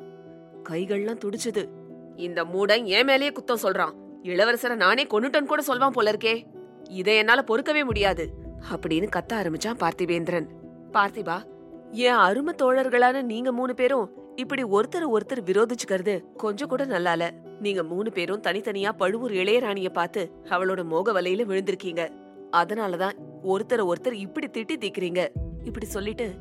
கைகள்லாம் 0.69 1.21
துடிச்சது. 1.25 1.69
இந்த 2.17 2.45
மூடன் 2.45 2.85
என் 2.85 3.05
மேலேயே 3.05 3.31
குத்தம் 3.31 3.63
சொல்றான். 3.63 3.93
இளவரசரை 4.23 4.75
நானே 4.75 5.05
கொன்னுட்டேன்னு 5.05 5.47
கூட 5.47 5.63
சொல்வான் 5.63 5.93
போல 5.93 6.13
இருக்கே. 6.13 6.43
இதை 6.91 7.17
என்னால 7.17 7.45
பொறுக்கவே 7.47 7.85
முடியாது. 7.85 8.31
அப்படின்னு 8.73 9.09
கத்த 9.17 9.33
ஆரம்பிச்சான் 9.33 9.81
பார்த்திபேந்திரன். 9.81 10.47
பார்த்திபா 10.93 11.43
என் 11.91 12.13
அருமை 12.13 12.55
தோழர்களான 12.63 13.23
நீங்க 13.23 13.53
மூணு 13.53 13.75
பேரும் 13.75 14.11
இப்படி 14.37 14.63
ஒருத்தர் 14.63 15.09
ஒருத்தர் 15.13 15.45
விரோதிச்சுக்கிறது 15.45 16.23
கொஞ்சம் 16.37 16.69
கூட 16.69 16.87
நல்லால. 16.87 17.31
நீங்க 17.61 17.83
மூணு 17.83 18.13
பேரும் 18.13 18.41
தனித்தனியா 18.41 18.93
பழுவூர் 18.93 19.31
இளையராணிய 19.31 19.89
பார்த்து 19.89 20.31
அவளோட 20.45 20.85
மோக 20.85 21.21
வலையில 21.21 21.45
விழுந்திருக்கீங்க. 21.45 22.09
அதனாலதான் 22.53 23.13
ஒருத்தர் 23.45 23.93
ஒருத்தர் 23.93 24.13
இப்படி 24.13 24.47
திட்டி 24.47 24.77
தீக்குறீங்க. 24.77 25.29
இப்படி 25.65 25.87
சொல்லிட்டு 25.87 26.33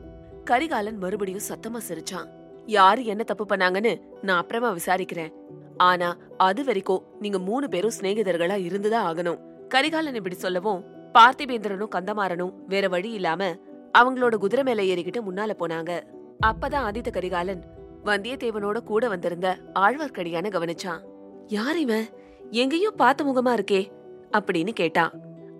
கரிகாலன் 0.43 0.97
மறுபடியும் 0.97 1.41
சத்தமா 1.49 1.77
சிரிச்சான். 1.89 2.40
யாரு 2.65 3.05
என்ன 3.05 3.23
தப்பு 3.23 3.45
பண்ணாங்கன்னு 3.45 4.01
நான் 4.21 4.37
அப்புறமா 4.37 4.75
விசாரிக்கிறேன். 4.75 5.31
ஆனா 5.77 6.17
அது 6.37 6.63
வரைக்கும் 6.63 7.03
நீங்க 7.19 7.39
மூணு 7.39 7.69
பேரும் 7.69 7.91
சிநேகிதர்களா 8.01 8.63
இருந்துதான் 8.63 9.15
ஆகணும். 9.15 9.39
கரிகாலன் 9.67 10.15
இப்படி 10.15 10.35
சொல்லவும் 10.35 10.83
பார்த்திபேந்திரனும் 11.13 11.87
கந்தமாறனும் 11.95 12.53
வேற 12.67 12.87
வழி 12.87 13.11
இல்லாம 13.11 13.55
அவங்களோட 13.97 14.35
குதிரை 14.35 14.63
மேல 14.63 14.81
ஏறிக்கிட்டு 14.81 15.21
முன்னால 15.31 15.51
போனாங்க. 15.59 16.01
அப்பதான் 16.45 16.89
ஆதித்த 16.89 17.11
கரிகாலன் 17.11 17.63
வந்தியத்தேவனோட 18.03 18.79
கூட 18.79 19.07
வந்திருந்த 19.07 19.57
ஆழ்வார்க்கடியான 19.79 20.49
கவனிச்சான். 20.49 20.99
யார் 21.47 21.77
இவன்? 21.77 22.05
எங்கேயும் 22.51 22.95
பார்த்த 22.95 23.23
முகமா 23.23 23.47
இருக்கே? 23.47 23.91
அப்படின்னு 24.31 24.69
கேட்டான். 24.69 25.11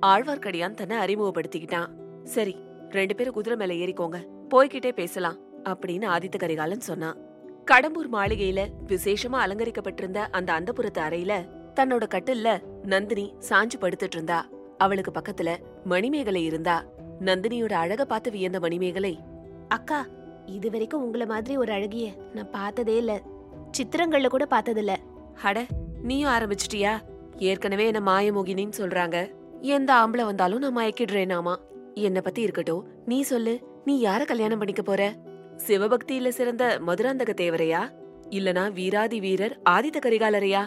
ஆழ்வார்க்கடியான் 0.06 0.74
தன்னை 0.74 0.98
அறிமுகப்படுத்திக்கிட்டான். 0.98 1.88
சரி 2.24 2.56
ரெண்டு 2.90 3.16
பேரும் 3.16 3.34
குதிரை 3.34 3.68
மேல 3.68 3.74
ஏறிக்கோங்க. 3.74 4.26
போய்கிட்டே 4.50 4.92
பேசலாம். 4.92 5.38
அப்படின்னு 5.70 6.08
ஆதித்த 6.16 6.38
கரிகாலன் 6.38 6.80
சொன்னான். 6.80 7.18
கடம்பூர் 7.72 8.10
மாளிகையில 8.12 8.68
விசேஷமா 8.88 9.40
அலங்கரிக்கப்பட்டிருந்த 9.46 10.18
அந்த 10.18 10.54
அந்தப்புறத்து 10.54 10.98
அறையில 10.98 11.48
தன்னோட 11.76 12.04
கட்டில்ல 12.14 12.64
நந்தினி 12.86 13.34
சாஞ்சு 13.50 13.78
படுத்துட்டு 13.82 14.14
இருந்தா. 14.14 14.48
அவளுக்கு 14.78 15.12
பக்கத்துல 15.12 15.58
மணிமேகலை 15.84 16.46
இருந்தா. 16.46 16.86
நந்தினியோட 17.20 17.74
அழக 17.74 18.06
பார்த்து 18.06 18.32
வியந்த 18.32 18.60
மணிமேகலை 18.60 19.20
அக்கா 19.68 20.08
இது 20.46 20.70
வரைக்கும் 20.70 21.04
உங்கள 21.06 21.28
மாதிரி 21.28 21.58
ஒரு 21.58 21.72
அழகிய 21.72 22.12
நான் 22.34 22.50
பார்த்ததே 22.50 22.98
இல்ல. 22.98 23.22
சித்திரங்கள்ல 23.78 24.28
கூட 24.28 24.48
பார்த்ததில்ல. 24.50 24.96
அட 25.44 25.66
நீயும் 26.04 26.32
ஆரம்பிச்சிட்டியா? 26.32 27.00
ஏற்கனவே 27.38 27.86
என்ன 27.86 28.12
மாயமோகினின்னு 28.12 28.72
சொல்றாங்க. 28.78 29.32
எந்த 29.62 29.94
ஆம்பளை 29.94 30.24
வந்தாலும் 30.26 30.60
நான் 30.60 30.78
மயக்கிடுறேனாமா? 30.78 31.56
என்ன 31.94 32.22
பத்தி 32.22 32.42
இருக்கட்டும். 32.42 32.86
நீ 33.06 33.22
சொல்லு. 33.22 33.60
நீ 33.86 34.04
யார 34.04 34.26
கல்யாணம் 34.26 34.58
பண்ணிக்க 34.58 34.82
போற? 34.82 35.14
சிவபக்தியில 35.68 36.30
சிறந்த 36.30 36.80
மதுராந்தக 36.88 37.32
தேவரையா? 37.34 37.82
இல்லனா 38.30 38.74
வீராதி 38.74 39.20
வீரர் 39.20 39.56
ஆதித்த 39.70 40.00
கரிகாலரையா? 40.00 40.64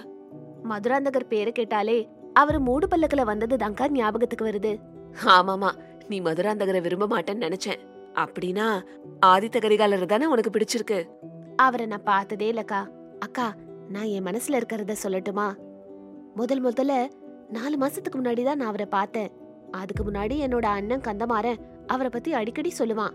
மதுராந்தகர் 0.62 1.28
பேரு 1.28 1.52
கேட்டாலே 1.52 2.08
அவர் 2.32 2.58
மூடு 2.60 2.86
பல்லக்குல 2.86 3.22
வந்தது 3.22 3.56
தான்க்கா 3.56 3.88
ஞாபகத்துக்கு 3.88 4.44
வருது. 4.44 4.72
ஆமாமா 5.36 5.70
நீ 6.08 6.20
மதுராந்தகரை 6.20 6.80
விரும்ப 6.80 7.06
மாட்டேன்னு 7.06 7.46
நினைச்சேன். 7.46 7.82
அப்படின்னா 8.14 8.66
ஆதித்த 9.26 9.58
கரிகாலர் 9.60 10.06
தானே 10.06 10.26
உனக்கு 10.26 10.50
பிடிச்சிருக்கு? 10.50 10.98
அவரை 11.56 11.86
நான் 11.86 12.02
பார்த்ததே 12.02 12.52
இல்லக்கா. 12.52 12.80
அக்கா 13.18 13.54
நான் 13.88 14.04
என் 14.04 14.26
மனசுல 14.26 14.58
இருக்கிறத 14.58 14.94
சொல்லட்டுமா? 15.02 15.46
முதல் 16.34 16.64
முதல்ல 16.64 16.94
நாலு 17.48 17.76
மாசத்துக்கு 17.78 18.18
முன்னாடி 18.18 18.44
தான் 18.44 18.56
நான் 18.56 18.68
அவரை 18.68 18.86
பார்த்தேன். 18.86 19.30
அதுக்கு 19.70 20.02
முன்னாடி 20.04 20.36
என்னோட 20.46 20.66
அண்ணன் 20.78 21.00
கந்தமாறன் 21.00 21.62
அவரை 21.86 22.10
பத்தி 22.10 22.32
அடிக்கடி 22.32 22.72
சொல்லுவான். 22.78 23.14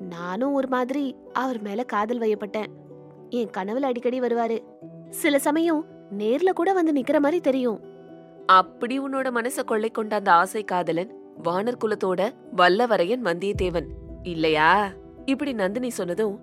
நானும் 0.00 0.52
ஒரு 0.52 0.68
மாதிரி 0.68 1.16
அவர் 1.32 1.60
மேல 1.60 1.82
காதல் 1.82 2.18
வயப்பட்டேன். 2.18 2.66
என் 3.30 3.50
கனவுல 3.56 3.80
அடிக்கடி 3.80 4.20
வருவாரு. 4.20 4.58
சில 5.10 5.38
சமயம் 5.38 5.84
நேர்ல 6.18 6.50
கூட 6.50 6.72
வந்து 6.72 6.92
நிக்கிற 6.92 7.18
மாதிரி 7.18 7.40
தெரியும். 7.40 7.80
அப்படி 8.46 9.00
உன்னோட 9.00 9.30
மனச 9.30 9.64
கொள்ளை 9.64 9.90
கொண்ட 9.90 10.16
அந்த 10.16 10.32
ஆசை 10.32 10.64
காதலன் 10.64 11.12
வானர் 11.44 11.76
குலத்தோட 11.84 12.30
வல்லவரையன் 12.56 13.24
வந்தியத்தேவன். 13.24 13.86
இல்லையா? 14.22 14.88
இப்படி 15.24 15.52
நந்தினி 15.52 15.90
சொன்னதும் 15.90 16.38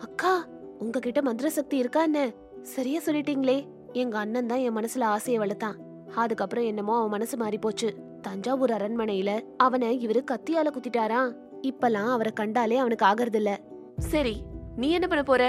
அக்கா 0.00 0.46
உங்ககிட்ட 0.78 1.22
மந்திர 1.22 1.50
சக்தி 1.50 1.76
இருக்கா 1.76 2.02
என்ன? 2.02 2.30
சரியா 2.62 3.00
சொல்லிட்டீங்களே. 3.00 3.64
எங்க 3.92 4.18
அண்ணன் 4.18 4.46
தான் 4.46 4.58
என் 4.58 4.76
மனசுல 4.76 5.02
ஆசையை 5.02 5.46
வளர்த்தான். 5.46 5.74
அதுக்கப்புறம் 6.14 6.64
என்னமோ 6.64 6.96
அவன் 6.96 7.08
மனசு 7.08 7.36
மாறி 7.36 7.58
போச்சு 7.58 7.94
தஞ்சாவூர் 8.22 8.70
அரண்மனையில 8.70 9.40
அவனை 9.56 10.06
இவரு 10.06 10.24
கத்தியால 10.30 10.66
குத்திட்டாரா 10.70 11.36
இப்பலாம் 11.70 12.10
அவரை 12.14 12.32
கண்டாலே 12.32 12.76
அவனுக்கு 12.76 13.06
ஆகறது 13.06 13.34
இல்ல 13.34 13.52
சரி 13.98 14.34
நீ 14.76 14.90
என்ன 14.90 15.06
பண்ண 15.06 15.22
போற? 15.22 15.42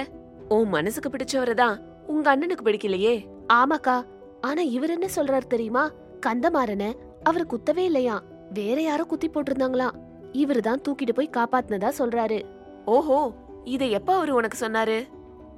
உன் 0.48 0.70
மனசுக்கு 0.70 1.10
பிடிச்சவரை 1.10 1.54
தான் 1.54 1.78
உங்க 2.08 2.36
அண்ணனுக்கு 2.36 2.66
பிடிக்கலையே. 2.66 3.16
ஆமாக்கா 3.54 3.96
ஆனா 4.42 4.62
இவர் 4.62 4.90
என்ன 4.90 5.08
சொல்றாரு 5.16 5.48
தெரியுமா? 5.48 5.84
கந்தமாறன 6.26 6.84
அவர் 7.24 7.46
குத்தவே 7.46 7.84
இல்லையா? 7.84 8.22
வேற 8.54 8.82
யாரோ 8.82 9.04
குத்தி 9.04 9.28
போட்டிருந்தாங்களாம் 9.30 9.98
இவருதான் 10.34 10.84
தூக்கிட்டு 10.86 11.14
போய் 11.14 11.36
காப்பாத்துனதா 11.38 11.90
சொல்றாரு. 11.98 12.40
ஓஹோ 12.86 13.20
இதை 13.64 13.92
எப்ப 13.92 14.16
அவரு 14.16 14.34
உனக்கு 14.36 14.68
சொன்னாரு? 14.68 14.98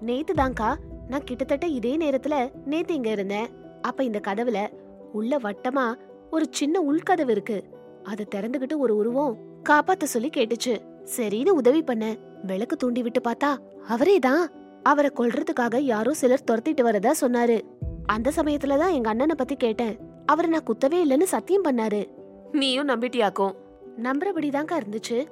நேத்து 0.01 0.33
தான்க்கா 0.33 0.69
நான் 1.07 1.23
கிட்டத்தட்ட 1.23 1.65
இதே 1.67 1.97
நேரத்துல 1.97 2.35
நேத்து 2.65 2.93
இங்க 2.93 3.09
இருந்தேன். 3.09 3.49
அப்ப 3.81 4.03
இந்த 4.03 4.19
கதவுல 4.27 4.59
உள்ள 5.11 5.37
வட்டமா 5.37 5.85
ஒரு 6.31 6.45
சின்ன 6.49 6.81
உள்கதவு 6.81 7.29
இருக்கு. 7.29 7.57
அதை 8.03 8.25
திறந்துகிட்டு 8.35 8.75
ஒரு 8.77 8.95
உருவம் 8.95 9.37
காப்பாத்த 9.63 10.03
சொல்லி 10.03 10.29
கேட்டுச்சு. 10.29 10.79
சரின்னு 11.17 11.49
உதவி 11.49 11.81
பண்ண 11.81 12.15
விளக்கு 12.43 12.75
தூண்டி 12.75 13.01
விட்டு 13.01 13.21
பார்த்தா 13.21 13.57
அவரேதான் 13.89 14.45
அவரை 14.83 15.11
கொல்றதுக்காக 15.15 15.77
யாரோ 15.77 16.13
சிலர் 16.13 16.43
துரத்திட்டு 16.51 16.81
வரதா 16.81 17.11
சொன்னாரு. 17.21 17.61
அந்த 18.05 18.31
சமயத்துல 18.35 18.77
தான் 18.77 18.91
எங்க 18.91 19.09
அண்ணனை 19.09 19.35
பத்தி 19.37 19.55
கேட்டேன். 19.55 19.97
அவரை 20.25 20.51
நான் 20.51 20.63
குத்தவே 20.63 20.97
இல்லைன்னு 21.05 21.23
சத்தியம் 21.23 21.63
பண்ணாரு. 21.63 22.07
நீயும் 22.51 22.87
நம்பிட்டியாக்கும். 22.87 23.53
நம்புறபடிதாங்க 24.03 24.77
இருந்துச்சு. 24.77 25.25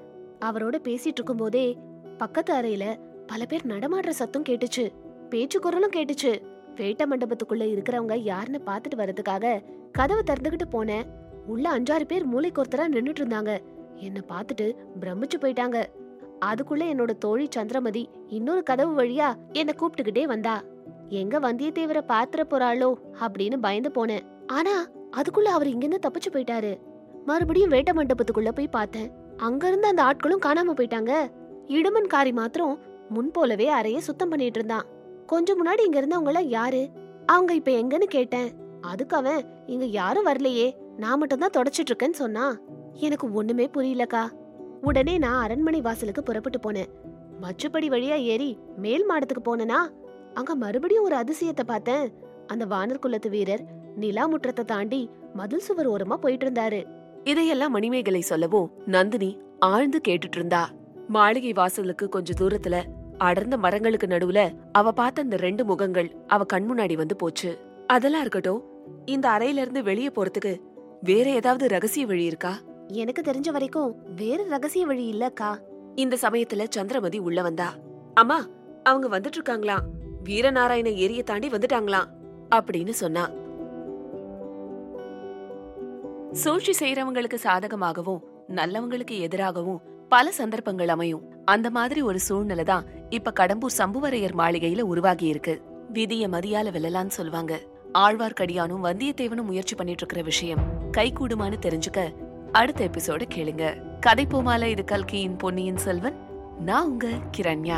அவரோட 0.45 0.75
பேசிட்டு 0.83 1.13
இருக்கும்போதே 1.13 1.77
பக்கத்து 2.17 2.53
அறையில 2.53 2.99
பல 3.27 3.45
பேர் 3.45 3.65
நடமாடுற 3.65 4.09
சத்தம் 4.09 4.43
கேட்டுச்சு. 4.43 4.91
பேச்சு 5.29 5.59
குரலும் 5.59 5.91
கேட்டுச்சு. 5.95 6.41
வேட்ட 6.75 7.05
மண்டபத்துக்குள்ள 7.11 7.63
இருக்கிறவங்க 7.73 8.15
யாருன்னு 8.15 8.61
பாத்துட்டு 8.65 8.97
வர்றதுக்காக 8.97 9.63
கதவு 9.91 10.23
திறந்துகிட்டு 10.25 10.65
போனேன். 10.71 11.03
உள்ள 11.47 11.79
அஞ்சாறு 11.79 12.03
பேர் 12.03 12.25
மூளைக்கு 12.25 12.61
ஒருத்தரா 12.61 12.79
நின்னுட்டு 12.79 13.21
இருந்தாங்க. 13.21 13.57
என்ன 13.99 14.21
பார்த்துட்டு 14.29 14.75
பிரமிச்சு 15.01 15.37
போயிட்டாங்க. 15.41 15.85
அதுக்குள்ள 16.45 16.83
என்னோட 16.93 17.11
தோழி 17.17 17.47
சந்திரமதி 17.49 18.09
இன்னொரு 18.27 18.63
கதவு 18.63 19.03
வழியா 19.03 19.33
என்ன 19.53 19.73
கூப்பிட்டுக்கிட்டே 19.77 20.23
வந்தா. 20.23 20.63
எங்க 21.09 21.39
வந்தியத்தேவரை 21.39 22.01
பாத்திர 22.01 22.45
போறாளோ 22.49 22.93
அப்படின்னு 23.19 23.57
பயந்து 23.61 23.91
போனேன். 23.95 24.25
ஆனா 24.47 24.85
அதுக்குள்ள 25.11 25.43
அவர் 25.43 25.67
இங்கிருந்து 25.67 26.09
தப்பிச்சு 26.09 26.35
போயிட்டாரு. 26.35 26.79
மறுபடியும் 27.25 27.71
வேட்ட 27.71 27.91
மண்டபத்துக்குள்ள 27.93 28.51
போய் 28.51 28.67
பார்த்தேன். 28.67 29.11
அங்கிருந்து 29.37 29.87
அந்த 29.87 30.03
ஆட்களும் 30.03 30.45
காணாம 30.45 30.75
போயிட்டாங்க. 30.75 31.13
இடுமன்காரி 31.67 32.33
மாத்திரம் 32.33 32.79
முன் 33.09 33.31
போலவே 33.31 33.67
அறைய 33.67 33.97
சுத்தம் 33.97 34.29
பண்ணிட்டு 34.29 34.59
இருந்தான். 34.59 34.85
கொஞ்சம் 35.25 35.65
முன்னாடி 35.65 35.83
இங்க 35.85 36.01
இருந்தவங்க 36.01 36.25
எல்லாம் 36.25 36.47
யாரு? 36.47 36.89
அவங்க 37.25 37.53
இப்ப 37.53 37.71
எங்கன்னு 37.71 38.03
கேட்டேன். 38.03 38.49
அதுக்கு 38.81 39.15
அவன் 39.15 39.65
இங்க 39.65 39.85
யாரும் 39.85 40.25
வரலையே. 40.25 40.75
நான் 40.97 41.19
மட்டும் 41.19 41.39
தான் 41.39 41.55
தொடச்சிட்டு 41.57 41.91
இருக்கேன்னு 41.91 42.21
சொன்னான். 42.23 42.59
எனக்கு 42.99 43.33
ஒண்ணுமே 43.33 43.69
புரியலக்கா. 43.73 44.23
உடனே 44.81 45.17
நான் 45.17 45.41
அரண்மனை 45.43 45.81
வாசலுக்கு 45.81 46.23
புறப்பட்டு 46.23 46.59
போனேன். 46.59 46.89
மச்சுப்படி 47.41 47.87
வழியா 47.87 48.15
ஏறி 48.15 48.57
மேல் 48.77 49.09
மாடத்துக்கு 49.09 49.43
போனனா? 49.43 49.79
அங்க 50.33 50.55
மறுபடியும் 50.55 51.03
ஒரு 51.03 51.15
அதிசயத்தை 51.15 51.63
பார்த்தேன். 51.65 52.13
அந்த 52.47 52.65
வானர் 52.65 52.99
குலத்து 52.99 53.29
வீரர் 53.29 53.63
நிலா 53.95 54.27
முற்றத்தை 54.27 54.65
தாண்டி 54.65 55.09
மதில் 55.33 55.59
சுவர் 55.59 55.89
ஓரமா 55.89 56.13
போயிட்டு 56.13 56.45
இருந்தாரு 56.45 56.85
இதையெல்லாம் 57.23 57.71
மணிமேகலை 57.71 58.21
சொல்லவும் 58.21 58.71
நந்தினி 58.85 59.37
ஆழ்ந்து 59.59 60.01
கேட்டுட்டு 60.07 60.37
இருந்தா 60.37 60.69
மாளிகை 61.07 61.53
வாசலுக்கு 61.53 62.09
கொஞ்ச 62.09 62.33
தூரத்துல 62.39 62.83
அடர்ந்த 63.17 63.57
மரங்களுக்கு 63.57 64.07
நடுவுல 64.07 64.51
அவ 64.71 64.91
பார்த்த 64.91 65.21
அந்த 65.21 65.37
ரெண்டு 65.37 65.65
முகங்கள் 65.65 66.09
அவ 66.27 66.43
கண் 66.43 66.71
முன்னாடி 66.71 66.93
வந்து 66.93 67.15
போச்சு. 67.15 67.57
அதெல்லாம் 67.87 68.21
இருக்கட்டும் 68.21 68.63
இந்த 69.05 69.29
அறையில 69.29 69.63
இருந்து 69.63 69.83
வெளியே 69.83 70.07
போறதுக்கு 70.07 70.61
வேற 71.01 71.29
ஏதாவது 71.29 71.67
ரகசிய 71.67 72.05
வழி 72.05 72.23
இருக்கா? 72.23 72.59
எனக்கு 72.87 73.21
தெரிஞ்ச 73.21 73.51
வரைக்கும் 73.51 73.95
வேற 74.15 74.43
ரகசிய 74.43 74.85
வழி 74.85 75.11
இல்லக்கா. 75.11 75.57
இந்த 75.95 76.17
சமயத்துல 76.21 76.65
சந்திரமதி 76.69 77.17
உள்ள 77.17 77.41
வந்தா. 77.41 77.73
அம்மா 78.13 78.47
அவங்க 78.83 79.19
வந்துட்டு 79.19 79.37
இருக்காங்களாம் 79.37 79.85
வீரநாராயண 80.23 80.89
ஏரிய 80.95 81.23
தாண்டி 81.23 81.47
வந்துட்டாங்களாம் 81.47 82.07
அப்படின்னு 82.55 82.89
சொன்னா. 82.89 83.29
சூழ்ச்சி 86.31 86.85
செய்யறவங்களுக்கு 86.85 87.35
சாதகமாகவும் 87.43 88.23
நல்லவங்களுக்கு 88.47 89.19
எதிராகவும் 89.19 89.81
பல 90.09 90.31
சந்தர்ப்பங்கள் 90.31 90.87
அமையும். 90.87 91.23
அந்த 91.45 91.69
மாதிரி 91.69 92.01
ஒரு 92.01 92.19
சூழ்நிலை 92.19 92.63
தான் 92.63 92.85
இப்ப 93.09 93.33
கடம்பூர் 93.39 93.77
சம்புவரையர் 93.77 94.35
மாளிகையில 94.37 94.81
உருவாகி 94.81 95.27
இருக்கு 95.27 95.61
விதிய 95.93 96.27
மதியால 96.27 96.71
வெல்லலான்னு 96.71 97.07
சொல்லுவாங்க 97.07 97.59
ஆழ்வார்க்கடியானும் 97.93 98.83
வந்தியத்தேவனும் 98.83 99.43
முயற்சி 99.43 99.75
பண்ணிட்டு 99.75 100.05
இருக்கிற 100.05 100.21
விஷயம் 100.21 100.59
கைகூடுமான்னு 100.97 101.59
தெரிஞ்சுக்க 101.59 102.13
அடுத்த 102.57 102.85
எபிசோட 102.85 103.21
கேளுங்க. 103.35 103.81
கதை 103.99 104.25
போமால 104.25 104.63
இது 104.63 104.83
கல்கியின் 104.83 105.37
பொன்னியின் 105.37 105.77
செல்வன். 105.77 106.15
நான் 106.59 106.87
உங்க 106.87 107.07
கிரண்யா. 107.37 107.77